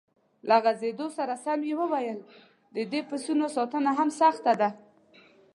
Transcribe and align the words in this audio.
له 0.47 0.55
غځېدو 0.63 1.07
سره 1.17 1.33
سم 1.43 1.59
یې 1.69 1.73
وویل: 1.79 2.19
د 2.75 2.77
دې 2.91 3.01
پسونو 3.09 3.45
ساتنه 3.55 3.91
هم 3.97 4.09
سخته 4.21 4.53
ده. 4.61 4.69